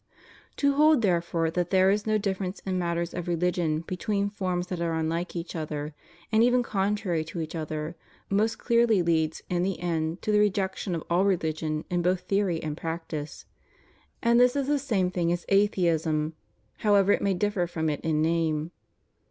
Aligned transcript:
To 0.55 0.73
hold 0.73 1.03
therefore 1.03 1.51
that 1.51 1.69
there 1.69 1.91
is 1.91 2.07
no 2.07 2.17
difference 2.17 2.59
in 2.65 2.79
matters 2.79 3.13
of 3.13 3.27
reUgion 3.27 3.85
between 3.85 4.31
forms 4.31 4.65
that 4.65 4.81
are 4.81 4.95
unlike 4.95 5.35
each 5.35 5.55
other, 5.55 5.93
and 6.31 6.41
even 6.43 6.63
contrary 6.63 7.23
to 7.25 7.39
each 7.39 7.53
other, 7.53 7.95
most 8.27 8.57
clearly 8.57 9.03
leads 9.03 9.43
in 9.47 9.61
the 9.61 9.79
end 9.79 10.19
to 10.23 10.31
the 10.31 10.39
rejection 10.39 10.95
of 10.95 11.03
all 11.07 11.23
religion 11.23 11.85
in 11.91 12.01
both 12.01 12.21
theory 12.21 12.63
and 12.63 12.77
practice. 12.77 13.45
And 14.23 14.39
this 14.39 14.55
is 14.55 14.65
the 14.65 14.79
same 14.79 15.11
thing 15.11 15.31
as 15.31 15.45
atheism, 15.49 16.33
however 16.77 17.11
it 17.11 17.21
may 17.21 17.35
differ 17.35 17.67
from 17.67 17.87
it 17.87 18.01
in 18.01 18.23
name. 18.23 18.71